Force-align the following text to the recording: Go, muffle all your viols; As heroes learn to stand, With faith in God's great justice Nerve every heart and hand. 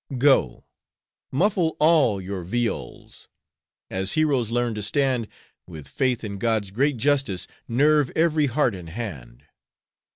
Go, 0.17 0.65
muffle 1.31 1.75
all 1.79 2.19
your 2.19 2.43
viols; 2.43 3.29
As 3.91 4.13
heroes 4.13 4.49
learn 4.49 4.73
to 4.73 4.81
stand, 4.81 5.27
With 5.67 5.87
faith 5.87 6.23
in 6.23 6.39
God's 6.39 6.71
great 6.71 6.97
justice 6.97 7.47
Nerve 7.67 8.09
every 8.15 8.47
heart 8.47 8.73
and 8.73 8.89
hand. 8.89 9.45